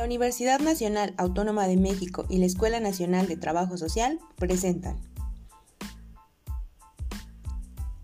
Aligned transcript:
La 0.00 0.06
Universidad 0.06 0.60
Nacional 0.60 1.12
Autónoma 1.18 1.68
de 1.68 1.76
México 1.76 2.24
y 2.30 2.38
la 2.38 2.46
Escuela 2.46 2.80
Nacional 2.80 3.28
de 3.28 3.36
Trabajo 3.36 3.76
Social 3.76 4.18
presentan 4.36 4.98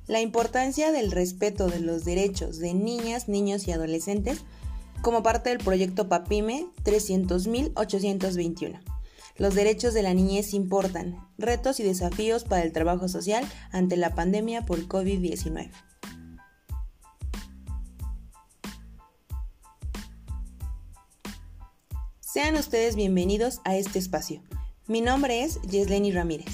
la 0.07 0.21
importancia 0.21 0.93
del 0.93 1.11
respeto 1.11 1.69
de 1.69 1.81
los 1.81 2.05
derechos 2.05 2.59
de 2.59 2.75
niñas, 2.75 3.31
niños 3.31 3.67
y 3.67 3.73
adolescentes 3.73 4.43
como 5.01 5.23
parte 5.23 5.49
del 5.49 5.57
proyecto 5.57 6.07
PAPIME 6.07 6.67
300.821. 6.85 8.79
Los 9.39 9.55
derechos 9.55 9.95
de 9.95 10.03
la 10.03 10.13
niñez 10.13 10.53
importan, 10.53 11.27
retos 11.39 11.81
y 11.81 11.83
desafíos 11.83 12.45
para 12.45 12.63
el 12.63 12.73
trabajo 12.73 13.09
social 13.09 13.43
ante 13.73 13.97
la 13.97 14.15
pandemia 14.15 14.67
por 14.67 14.87
COVID-19. 14.87 15.71
Sean 22.29 22.57
ustedes 22.57 22.97
bienvenidos 22.97 23.61
a 23.63 23.77
este 23.77 24.01
espacio. 24.01 24.43
Mi 24.89 25.01
nombre 25.01 25.45
es 25.45 25.63
Yesleni 25.63 26.11
Ramírez. 26.11 26.49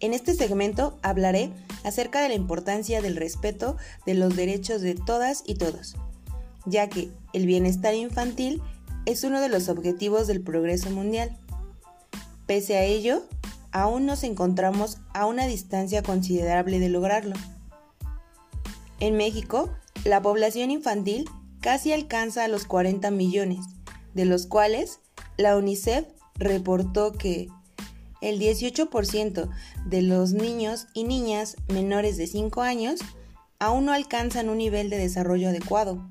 En 0.00 0.14
este 0.14 0.32
segmento 0.32 0.98
hablaré 1.02 1.50
acerca 1.84 2.22
de 2.22 2.30
la 2.30 2.34
importancia 2.34 3.02
del 3.02 3.16
respeto 3.16 3.76
de 4.06 4.14
los 4.14 4.34
derechos 4.34 4.80
de 4.80 4.94
todas 4.94 5.42
y 5.46 5.56
todos, 5.56 5.96
ya 6.64 6.88
que 6.88 7.10
el 7.34 7.44
bienestar 7.44 7.92
infantil 7.92 8.62
es 9.04 9.24
uno 9.24 9.42
de 9.42 9.50
los 9.50 9.68
objetivos 9.68 10.26
del 10.26 10.40
progreso 10.40 10.88
mundial. 10.88 11.36
Pese 12.46 12.78
a 12.78 12.84
ello, 12.84 13.24
aún 13.72 14.06
nos 14.06 14.24
encontramos 14.24 14.96
a 15.12 15.26
una 15.26 15.46
distancia 15.46 16.02
considerable 16.02 16.78
de 16.78 16.88
lograrlo. 16.88 17.34
En 19.00 19.18
México, 19.18 19.68
la 20.04 20.22
población 20.22 20.70
infantil 20.70 21.28
casi 21.60 21.92
alcanza 21.92 22.44
a 22.44 22.48
los 22.48 22.64
40 22.64 23.10
millones, 23.10 23.66
de 24.18 24.24
los 24.24 24.46
cuales 24.46 24.98
la 25.36 25.56
UNICEF 25.56 26.04
reportó 26.34 27.12
que 27.12 27.46
el 28.20 28.40
18% 28.40 29.48
de 29.86 30.02
los 30.02 30.32
niños 30.32 30.88
y 30.92 31.04
niñas 31.04 31.56
menores 31.68 32.16
de 32.16 32.26
5 32.26 32.62
años 32.62 32.98
aún 33.60 33.84
no 33.84 33.92
alcanzan 33.92 34.48
un 34.48 34.58
nivel 34.58 34.90
de 34.90 34.98
desarrollo 34.98 35.50
adecuado, 35.50 36.04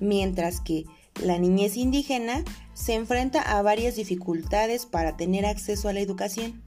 mientras 0.00 0.62
que 0.62 0.86
la 1.22 1.36
niñez 1.36 1.76
indígena 1.76 2.44
se 2.72 2.94
enfrenta 2.94 3.42
a 3.42 3.60
varias 3.60 3.96
dificultades 3.96 4.86
para 4.86 5.18
tener 5.18 5.44
acceso 5.44 5.90
a 5.90 5.92
la 5.92 6.00
educación. 6.00 6.62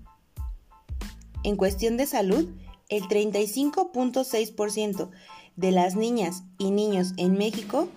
En 1.42 1.56
cuestión 1.56 1.98
de 1.98 2.06
salud, 2.06 2.48
el 2.90 3.02
35.6% 3.06 5.10
de 5.56 5.72
las 5.72 5.96
niñas 5.96 6.44
y 6.60 6.70
niños 6.70 7.14
en 7.18 7.34
México 7.34 7.90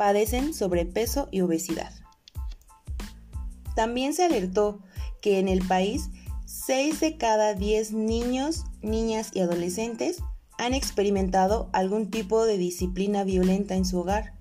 padecen 0.00 0.54
sobrepeso 0.54 1.28
y 1.30 1.42
obesidad. 1.42 1.92
También 3.76 4.14
se 4.14 4.24
alertó 4.24 4.80
que 5.20 5.38
en 5.38 5.46
el 5.46 5.62
país 5.66 6.08
6 6.46 7.00
de 7.00 7.18
cada 7.18 7.52
10 7.52 7.92
niños, 7.92 8.64
niñas 8.80 9.30
y 9.34 9.40
adolescentes 9.40 10.22
han 10.56 10.72
experimentado 10.72 11.68
algún 11.74 12.10
tipo 12.10 12.46
de 12.46 12.56
disciplina 12.56 13.24
violenta 13.24 13.74
en 13.74 13.84
su 13.84 13.98
hogar. 13.98 14.32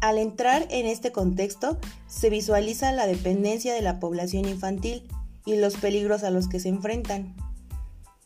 Al 0.00 0.16
entrar 0.18 0.68
en 0.70 0.86
este 0.86 1.10
contexto, 1.10 1.76
se 2.06 2.30
visualiza 2.30 2.92
la 2.92 3.08
dependencia 3.08 3.74
de 3.74 3.82
la 3.82 3.98
población 3.98 4.46
infantil 4.46 5.08
y 5.44 5.56
los 5.56 5.76
peligros 5.76 6.22
a 6.22 6.30
los 6.30 6.46
que 6.46 6.60
se 6.60 6.68
enfrentan. 6.68 7.34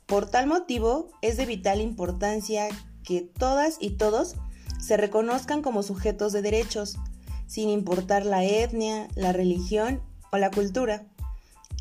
Por 0.04 0.28
tal 0.28 0.46
motivo, 0.46 1.08
es 1.22 1.38
de 1.38 1.46
vital 1.46 1.80
importancia 1.80 2.68
que 3.02 3.22
todas 3.22 3.78
y 3.80 3.92
todos 3.92 4.36
se 4.82 4.96
reconozcan 4.96 5.62
como 5.62 5.82
sujetos 5.82 6.32
de 6.32 6.42
derechos, 6.42 6.98
sin 7.46 7.68
importar 7.68 8.26
la 8.26 8.44
etnia, 8.44 9.08
la 9.14 9.32
religión 9.32 10.02
o 10.32 10.38
la 10.38 10.50
cultura. 10.50 11.06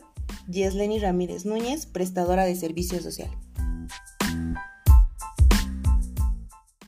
Yesleni 0.50 1.00
Ramírez 1.00 1.46
Núñez, 1.46 1.86
prestadora 1.86 2.44
de 2.44 2.58
servicio 2.58 3.02
social. 3.02 3.32